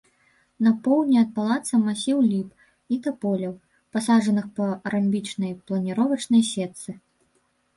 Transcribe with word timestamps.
На 0.67 0.71
поўдні 0.85 1.17
ад 1.23 1.27
палаца 1.35 1.79
масіў 1.81 2.17
ліп 2.29 2.49
і 2.95 2.99
таполяў, 3.09 3.53
пасаджаных 3.99 4.45
па 4.57 4.65
рамбічнай 4.95 5.53
планіровачнай 5.69 6.43
сетцы. 6.55 6.91